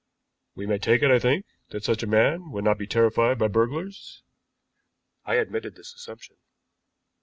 "We 0.55 0.65
may 0.65 0.79
take 0.79 1.03
it, 1.03 1.11
I 1.11 1.19
think, 1.19 1.45
that 1.69 1.83
such 1.83 2.01
a 2.01 2.07
man 2.07 2.49
would 2.49 2.63
not 2.63 2.79
be 2.79 2.87
terrified 2.87 3.37
by 3.37 3.49
burglars." 3.49 4.23
I 5.25 5.35
admitted 5.35 5.75
this 5.75 5.93
assumption. 5.93 6.37